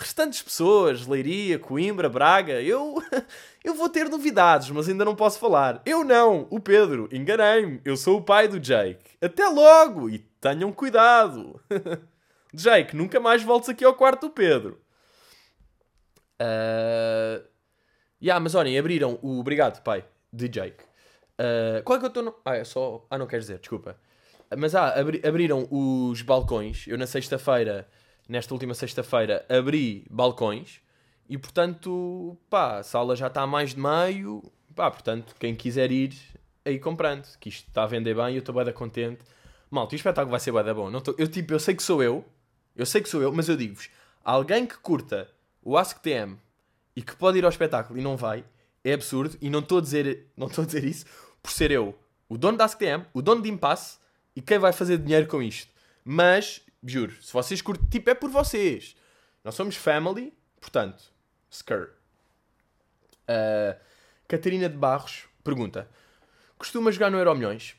[0.00, 2.94] Restantes pessoas, Leiria, Coimbra, Braga, eu
[3.62, 5.82] eu vou ter novidades, mas ainda não posso falar.
[5.84, 7.82] Eu não, o Pedro, enganei-me.
[7.84, 9.18] Eu sou o pai do Jake.
[9.20, 11.60] Até logo e tenham cuidado.
[12.54, 14.80] Jake, nunca mais voltes aqui ao quarto do Pedro.
[16.40, 17.44] Uh...
[18.22, 20.82] Yeah, mas olhem, abriram o Obrigado, pai, de Jake.
[21.38, 21.82] Uh...
[21.84, 22.22] Qual é que eu estou.
[22.22, 22.34] No...
[22.42, 23.06] Ah, é só.
[23.10, 24.00] Ah, não queres dizer, desculpa.
[24.56, 25.20] Mas ah, abri...
[25.22, 26.86] abriram os balcões.
[26.88, 27.86] Eu na sexta-feira,
[28.30, 30.80] nesta última sexta-feira, abri balcões.
[31.28, 34.42] E portanto, pá, a sala já está a mais de meio.
[34.74, 36.16] Pá, portanto, quem quiser ir,
[36.64, 37.26] aí comprando.
[37.38, 39.22] Que isto está a vender bem e eu estou bem contente.
[39.68, 40.88] Malta, o espetáculo vai ser bem bom.
[40.88, 41.14] Não tô...
[41.18, 42.24] Eu, tipo, eu sei que sou eu.
[42.76, 43.90] Eu sei que sou eu, mas eu digo-vos.
[44.24, 45.28] Alguém que curta
[45.62, 46.36] o AskTM
[46.94, 48.44] e que pode ir ao espetáculo e não vai,
[48.84, 49.36] é absurdo.
[49.40, 51.04] E não estou a dizer, não estou a dizer isso
[51.42, 51.94] por ser eu
[52.28, 53.98] o dono da AskTM, o dono de Impasse
[54.36, 55.68] e quem vai fazer dinheiro com isto.
[56.04, 58.96] Mas, juro, se vocês curtem, tipo, é por vocês.
[59.44, 61.02] Nós somos family, portanto,
[61.50, 61.90] Skr.
[63.28, 63.78] Uh,
[64.28, 65.88] Catarina de Barros pergunta:
[66.58, 67.76] Costuma jogar no Euro Milhões?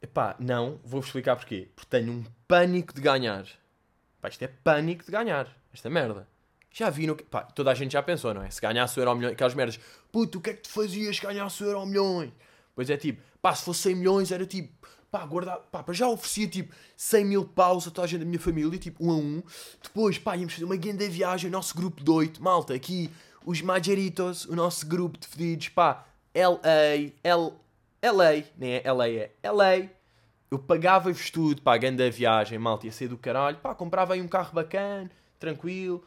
[0.00, 1.68] Epá, não, vou-vos explicar porquê.
[1.74, 3.46] Porque tenho um pânico de ganhar.
[4.20, 5.48] Pá, isto é pânico de ganhar.
[5.72, 6.28] Esta merda.
[6.70, 7.16] Já vi no.
[7.16, 8.50] Pá, toda a gente já pensou, não é?
[8.50, 9.78] Se ganhasse o Euro Milhões, aquelas merdas.
[10.10, 12.32] Puto, o que é que tu fazias se ganhasse o Euro Milhões?
[12.74, 16.48] Pois é tipo, pá, se fosse 100 milhões era tipo, pá, guardar, pá, já oferecia
[16.48, 19.42] tipo 100 mil paus a toda a gente da minha família, tipo, um a um.
[19.80, 23.08] Depois, pá, íamos fazer uma grande viagem, o nosso grupo de oito, malta, aqui,
[23.46, 27.52] os Majeritos, o nosso grupo de fedidos, pá, LA, L,
[28.02, 29.88] LA, nem é LA, é LA.
[30.50, 34.26] Eu pagava-vos tudo, pá, grande viagem, malta, ia ser do caralho, pá, comprava aí um
[34.26, 36.02] carro bacana, tranquilo.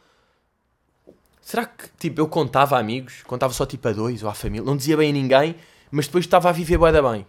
[1.39, 3.23] Será que, tipo, eu contava a amigos?
[3.23, 4.65] Contava só, tipo, a dois ou à família?
[4.65, 5.55] Não dizia bem a ninguém,
[5.89, 7.25] mas depois estava a viver bué da bem.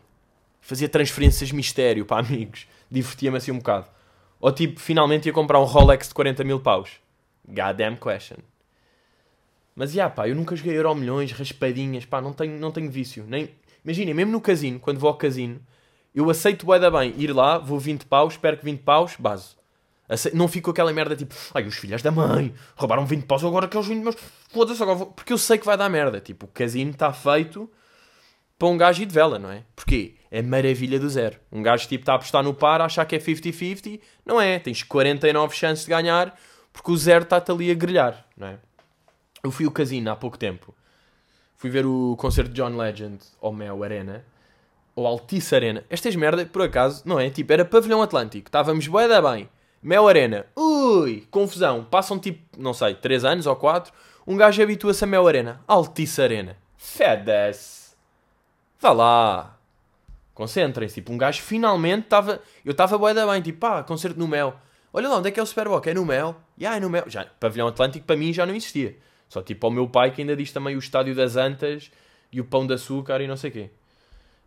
[0.61, 2.67] Fazia transferências mistério para amigos.
[2.91, 3.87] Divertia-me assim um bocado.
[4.41, 6.91] Ou tipo, finalmente ia comprar um Rolex de 40 mil paus.
[7.47, 8.39] Goddamn question.
[9.75, 13.25] Mas, já, pá, eu nunca joguei Euro milhões, raspadinhas, pá, não tenho, não tenho vício.
[13.29, 13.51] Nem...
[13.85, 15.61] Imaginem, mesmo no casino, quando vou ao casino,
[16.15, 19.57] eu aceito bué da bem ir lá, vou 20 paus, espero que 20 paus, base.
[20.35, 23.77] Não fico aquela merda tipo, ai, os filhos da mãe roubaram 20 paus, agora que
[23.77, 24.17] eles 20 mas
[24.49, 25.07] foda-se, agora vou...
[25.09, 26.19] Porque eu sei que vai dar merda.
[26.19, 27.71] Tipo, o casino está feito
[28.59, 29.63] para um gajo ir de vela, não é?
[29.77, 30.17] Porquê?
[30.31, 31.39] É maravilha do zero.
[31.51, 34.59] Um gajo tipo está a apostar no par, achar que é 50-50, não é?
[34.59, 36.39] Tens 49 chances de ganhar
[36.73, 38.59] porque o zero está-te ali a grelhar, não é?
[39.43, 40.75] Eu fui ao casino há pouco tempo.
[41.57, 44.25] Fui ver o concerto de John Legend ao Mel Arena,
[44.95, 45.85] ou Altice Arena.
[45.91, 47.31] Estas merda, por acaso, não é?
[47.31, 49.49] Tipo, era Pavilhão Atlântico, estávamos bué da bem.
[49.83, 51.85] Mel Arena, ui, confusão.
[51.85, 53.93] Passam tipo, não sei, 3 anos ou 4.
[54.27, 55.61] Um gajo habitua-se a Mel Arena.
[55.67, 56.57] Altice Arena.
[56.77, 57.97] Fede-se.
[58.81, 59.58] Vá lá.
[60.39, 60.95] Concentrem-se.
[60.95, 62.41] Tipo, um gajo finalmente estava.
[62.65, 64.55] Eu estava bué da bem, tipo, pá, concerto no Mel.
[64.93, 65.85] Olha lá, onde é que é o Superboc?
[65.89, 66.37] É no Mel?
[66.57, 67.03] Ya, yeah, é no Mel.
[67.09, 68.97] Já, Pavilhão Atlântico para mim já não existia.
[69.29, 71.91] Só tipo ao meu pai que ainda diz também o Estádio das Antas
[72.31, 73.71] e o Pão de Açúcar e não sei o quê.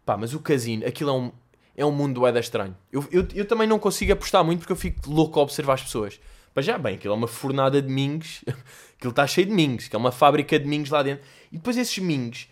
[0.05, 1.31] Pá, mas o casino, aquilo é um,
[1.75, 2.77] é um mundo bué da estranho.
[2.89, 5.83] Eu, eu, eu também não consigo apostar muito porque eu fico louco a observar as
[5.83, 6.21] pessoas.
[6.55, 8.45] Mas já, bem, aquilo é uma fornada de mingos.
[8.97, 11.25] aquilo está cheio de mingos, que é uma fábrica de mingos lá dentro.
[11.51, 12.47] E depois esses mingos,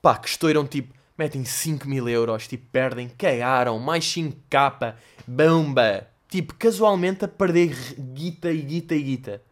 [0.00, 4.94] pá, que estouram tipo metem 5 mil euros, tipo, perdem, cagaram, mais 5k,
[5.26, 6.06] bomba.
[6.28, 9.42] Tipo, casualmente a perder guita e guita e guita.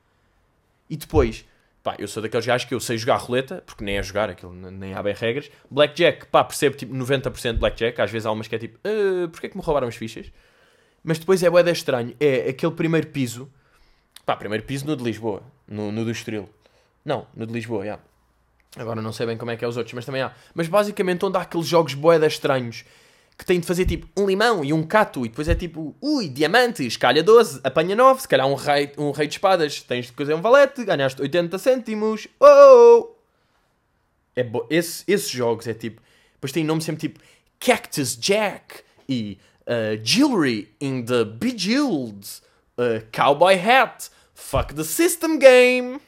[0.88, 1.44] E depois,
[1.83, 4.52] pá, eu sou daqueles gajos que eu sei jogar roleta, porque nem é jogar, aquilo
[4.52, 5.50] nem há bem regras.
[5.68, 9.29] Blackjack, pá, percebo tipo 90% de Blackjack, às vezes há umas que é tipo, uh,
[9.29, 10.31] porquê é que me roubaram as fichas?
[11.02, 13.50] Mas depois é boeda estranho, é aquele primeiro piso,
[14.24, 16.48] pá, primeiro piso no de Lisboa, no, no do Estoril.
[17.05, 17.85] Não, no de Lisboa, já.
[17.85, 18.02] Yeah.
[18.77, 20.33] Agora não sei bem como é que é os outros, mas também há.
[20.55, 22.85] Mas basicamente onde há aqueles jogos boedas estranhos
[23.37, 26.29] que têm de fazer tipo um limão e um cato e depois é tipo, ui,
[26.29, 30.12] diamantes, calha 12, apanha 9, se calhar um rei, um rei de espadas, tens de
[30.12, 33.09] fazer um valete, ganhaste 80 cêntimos, oh!
[34.35, 34.67] É bo...
[34.71, 36.01] Esse, esses jogos é tipo,
[36.35, 37.21] depois tem nome sempre tipo
[37.61, 42.27] Cactus Jack e uh, Jewelry in the Bejeweled,
[42.79, 46.01] uh, Cowboy Hat, Fuck the System Game.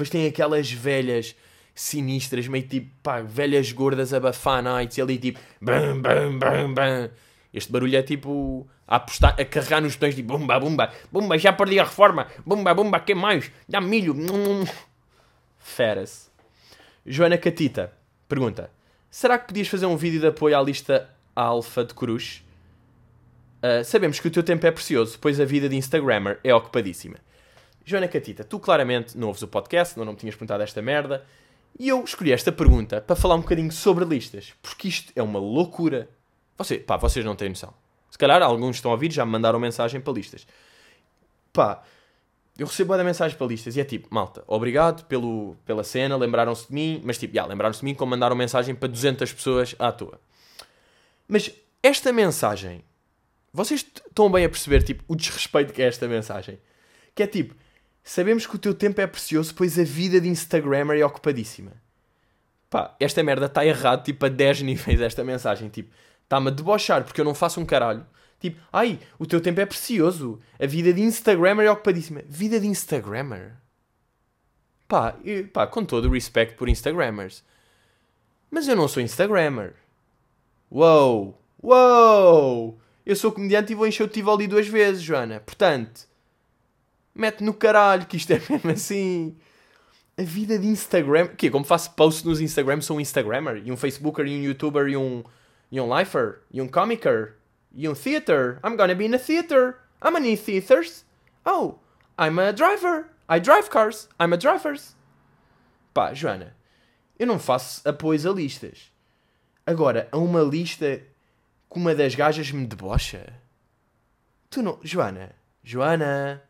[0.00, 1.36] Depois tem aquelas velhas
[1.74, 6.72] sinistras, meio tipo, pá, velhas gordas a bafar nights e ali tipo, bam, bam, bam,
[6.72, 7.10] bam.
[7.52, 11.52] Este barulho é tipo a apostar, a carregar nos botões tipo, bumba, bumba, bumba, já
[11.52, 13.52] perdi a reforma, bumba, bumba, que mais?
[13.68, 14.16] Dá milho.
[15.58, 16.30] Feras.
[17.04, 17.92] Joana Catita
[18.26, 18.70] pergunta:
[19.10, 22.42] Será que podias fazer um vídeo de apoio à lista alfa de Cruz?
[23.62, 27.16] Uh, sabemos que o teu tempo é precioso, pois a vida de Instagrammer é ocupadíssima.
[27.84, 31.24] Joana Catita, tu claramente não ouves o podcast, não, não me tinhas perguntado esta merda.
[31.78, 35.38] E eu escolhi esta pergunta para falar um bocadinho sobre listas, porque isto é uma
[35.38, 36.08] loucura.
[36.58, 37.72] Você, pá, vocês não têm noção.
[38.10, 40.46] Se calhar alguns estão a ouvir já me mandaram mensagem para listas.
[41.52, 41.82] Pá,
[42.58, 46.68] eu recebo a mensagem para listas e é tipo, malta, obrigado pelo, pela cena, lembraram-se
[46.68, 49.90] de mim, mas tipo, já, lembraram-se de mim como mandaram mensagem para 200 pessoas à
[49.90, 50.20] toa.
[51.26, 51.50] Mas
[51.82, 52.84] esta mensagem,
[53.52, 56.58] vocês estão bem a perceber, tipo, o desrespeito que é esta mensagem?
[57.14, 57.54] Que é tipo,
[58.10, 61.72] sabemos que o teu tempo é precioso, pois a vida de Instagrammer é ocupadíssima.
[62.68, 65.94] Pá, esta merda está errado, tipo, a 10 níveis esta mensagem, tipo,
[66.24, 68.04] está-me a debochar porque eu não faço um caralho.
[68.40, 70.40] Tipo, ai, o teu tempo é precioso.
[70.58, 72.22] A vida de Instagrammer é ocupadíssima.
[72.26, 73.52] Vida de Instagrammer?
[74.88, 77.44] Pá, eu, pá, com todo o respeito por Instagrammers.
[78.50, 79.74] Mas eu não sou Instagrammer.
[80.68, 81.40] Uou!
[81.62, 82.80] Uou!
[83.06, 85.38] Eu sou comediante e vou encher o Tivoli duas vezes, Joana.
[85.38, 86.09] Portanto,
[87.14, 89.36] mete no caralho que isto é mesmo assim.
[90.16, 91.26] A vida de Instagram.
[91.26, 91.50] O quê?
[91.50, 93.62] Como faço posts nos Instagram, sou um Instagrammer?
[93.64, 95.24] E um Facebooker, e um YouTuber, e um,
[95.70, 96.40] e um Lifer?
[96.50, 97.36] E um Comicer?
[97.72, 98.58] E um theater.
[98.64, 99.78] I'm gonna be in a theater.
[100.02, 101.04] I'm in theaters.
[101.44, 101.78] Oh,
[102.18, 103.06] I'm a driver.
[103.28, 104.08] I drive cars.
[104.20, 104.96] I'm a drivers.
[105.94, 106.56] Pá, Joana,
[107.18, 108.92] eu não faço apoios a listas.
[109.66, 111.02] Agora, a uma lista
[111.70, 113.32] que uma das gajas me debocha.
[114.50, 114.80] Tu não.
[114.82, 116.42] Joana, Joana,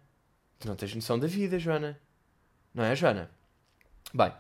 [0.60, 1.98] tu não tens noção da vida, Joana.
[2.72, 3.30] Não é, Joana?
[4.14, 4.32] Bem,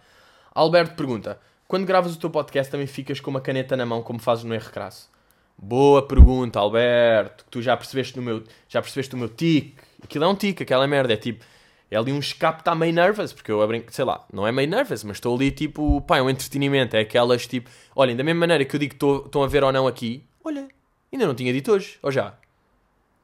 [0.54, 4.20] Alberto pergunta: quando gravas o teu podcast também ficas com uma caneta na mão como
[4.20, 5.10] fazes no R Crasso?
[5.56, 7.44] Boa pergunta, Alberto.
[7.50, 9.74] Tu já percebeste no meu, já percebeste o meu tique.
[10.02, 11.12] Aquilo é um tique, aquela merda.
[11.12, 11.44] É tipo,
[11.90, 14.68] é ali um escape, está meio nervous, porque eu abro, sei lá, não é meio
[14.68, 16.96] nervous, mas estou ali tipo, pá, é um entretenimento.
[16.96, 19.72] É aquelas tipo, olhem, da mesma maneira que eu digo que estão a ver ou
[19.72, 20.68] não aqui, olha,
[21.12, 22.34] ainda não tinha dito hoje, ou já?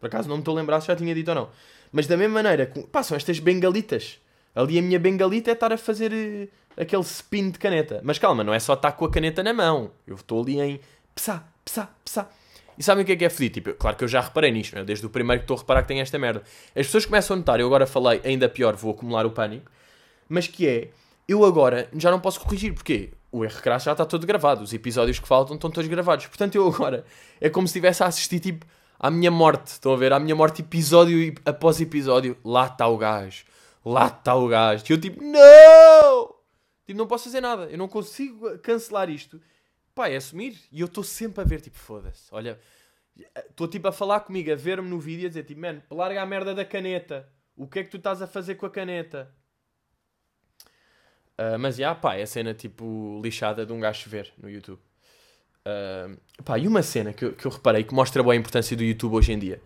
[0.00, 1.48] Por acaso não me estou a lembrar se já tinha dito ou não.
[1.96, 4.20] Mas da mesma maneira, pá, são estas bengalitas.
[4.54, 6.46] Ali a minha bengalita é estar a fazer uh,
[6.78, 8.02] aquele spin de caneta.
[8.04, 9.90] Mas calma, não é só estar com a caneta na mão.
[10.06, 10.78] Eu estou ali em
[11.14, 12.28] psá, psá, psá.
[12.76, 13.54] E sabem o que é que é fedido?
[13.54, 14.84] Tipo, claro que eu já reparei nisto, né?
[14.84, 16.42] desde o primeiro que estou a reparar que tem esta merda.
[16.76, 19.70] As pessoas começam a notar, eu agora falei, ainda pior, vou acumular o pânico,
[20.28, 20.90] mas que é,
[21.26, 25.18] eu agora já não posso corrigir, porque o R já está todo gravado, os episódios
[25.18, 26.26] que faltam estão todos gravados.
[26.26, 27.06] Portanto, eu agora,
[27.40, 28.66] é como se estivesse a assistir, tipo,
[28.98, 30.12] à minha morte, estão a ver?
[30.12, 33.44] À minha morte, episódio após episódio, lá está o gajo,
[33.84, 34.84] lá está o gajo.
[34.88, 36.34] E eu tipo, não!
[36.86, 39.40] Tipo, não posso fazer nada, eu não consigo cancelar isto
[39.96, 40.60] pá, é assumir.
[40.70, 42.28] E eu estou sempre a ver, tipo, foda-se.
[42.30, 42.60] Olha,
[43.48, 46.22] estou tipo a falar comigo, a ver-me no vídeo e a dizer, tipo, mano, larga
[46.22, 47.28] a merda da caneta.
[47.56, 49.34] O que é que tu estás a fazer com a caneta?
[51.38, 54.80] Uh, mas, já, pá, é a cena, tipo, lixada de um gajo ver no YouTube.
[55.66, 58.76] Uh, pá, e uma cena que eu, que eu reparei que mostra bem a importância
[58.76, 59.60] do YouTube hoje em dia.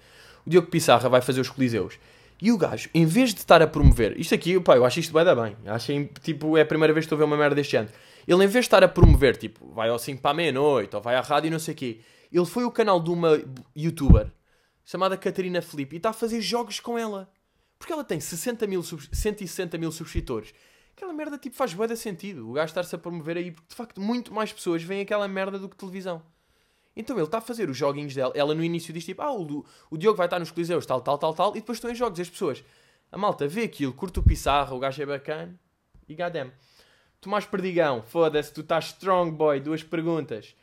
[0.47, 1.99] O Diogo Pissarra vai fazer os Coliseus.
[2.41, 4.19] E o gajo, em vez de estar a promover...
[4.19, 5.55] Isto aqui, pá, eu acho isto bem da bem.
[5.67, 7.91] Achei, tipo, é a primeira vez que estou a ver uma merda deste ano
[8.27, 11.03] ele, em vez de estar a promover, tipo, vai ao 5 para a meia-noite, ou
[11.03, 12.01] vai à rádio e não sei o quê,
[12.33, 13.43] ele foi o canal de uma
[13.77, 14.31] youtuber
[14.85, 17.29] chamada Catarina Felipe e está a fazer jogos com ela.
[17.79, 20.53] Porque ela tem 60 mil, 160 mil subscritores.
[20.97, 22.49] Aquela merda, tipo, faz bué de sentido.
[22.49, 25.59] O gajo estar-se a promover aí, porque de facto muito mais pessoas veem aquela merda
[25.59, 26.23] do que televisão.
[26.95, 28.33] Então ele está a fazer os joguinhos dela.
[28.37, 31.19] Ela no início diz tipo, ah, o, o Diogo vai estar nos Coliseus, tal, tal,
[31.19, 32.19] tal, tal, e depois estão em jogos.
[32.21, 32.65] As pessoas,
[33.11, 35.59] a malta vê aquilo, curta o pissarra, o gajo é bacana,
[36.09, 36.53] e goddamn.
[37.21, 39.61] Tomás Perdigão, foda-se, tu estás strong boy.
[39.61, 40.55] Duas perguntas.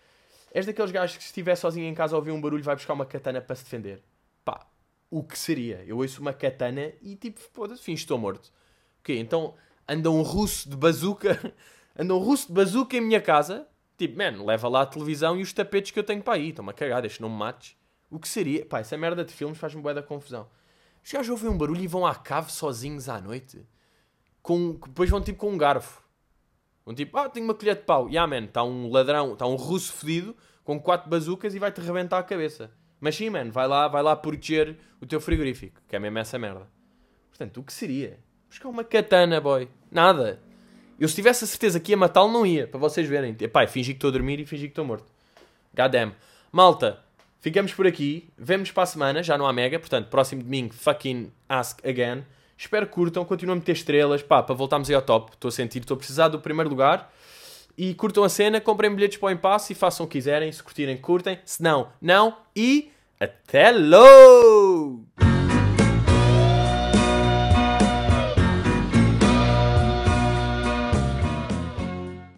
[0.52, 3.06] És daqueles gajos que se estiver sozinho em casa ouvir um barulho vai buscar uma
[3.06, 4.02] katana para se defender?
[4.44, 4.66] Pá,
[5.10, 5.84] o que seria?
[5.86, 8.52] Eu ouço uma katana e tipo, foda-se, fim, estou morto.
[9.00, 9.54] Ok, então
[9.88, 11.54] anda um russo de bazuca,
[11.98, 13.68] anda um russo de bazuca em minha casa.
[13.98, 16.50] Tipo, man, leva lá a televisão e os tapetes que eu tenho para aí.
[16.50, 17.76] Estão-me a cagar, deixa não me mates.
[18.10, 18.66] O que seria?
[18.66, 20.48] Pá, essa merda de filmes faz-me bué da confusão.
[21.04, 23.66] Os gajos ouvem um barulho e vão à cave sozinhos à noite.
[24.42, 26.04] Com, depois vão tipo com um garfo.
[26.86, 28.08] Um tipo, ah, tenho uma colher de pau.
[28.08, 32.20] Yeah, man, está um ladrão, está um russo fedido com quatro bazucas e vai-te rebentar
[32.20, 32.72] a cabeça.
[33.00, 36.38] Mas sim, man, vai lá, vai lá proteger o teu frigorífico, que é mesmo essa
[36.38, 36.68] merda.
[37.30, 38.20] Portanto, o que seria?
[38.50, 39.68] Buscar uma katana, boy.
[39.92, 40.40] Nada.
[41.00, 43.36] Eu se tivesse a certeza que ia matá-lo, não ia, para vocês verem.
[43.40, 45.06] Epá, fingi que estou a dormir e fingi que estou morto.
[45.76, 46.14] Goddamn.
[46.52, 47.00] Malta,
[47.40, 48.30] ficamos por aqui.
[48.38, 52.24] Vemos para a semana, já não há mega, portanto, próximo domingo, fucking ask again.
[52.58, 55.34] Espero que curtam, continuem a meter estrelas, pá, para voltarmos aí ao top.
[55.34, 57.14] Estou a sentir, estou a precisar do primeiro lugar.
[57.78, 60.52] E curtam a cena, comprem bilhetes para o impasse e façam o que quiserem.
[60.52, 61.38] Se curtirem, curtem.
[61.46, 62.36] Se não, não.
[62.56, 65.06] E até logo!